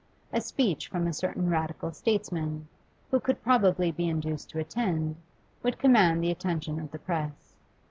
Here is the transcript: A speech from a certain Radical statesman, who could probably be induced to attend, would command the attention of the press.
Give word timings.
A 0.33 0.41
speech 0.41 0.87
from 0.87 1.05
a 1.05 1.13
certain 1.13 1.47
Radical 1.47 1.91
statesman, 1.91 2.67
who 3.11 3.19
could 3.19 3.43
probably 3.43 3.91
be 3.91 4.09
induced 4.09 4.49
to 4.49 4.57
attend, 4.59 5.15
would 5.61 5.77
command 5.77 6.23
the 6.23 6.31
attention 6.31 6.79
of 6.79 6.89
the 6.89 6.97
press. 6.97 7.53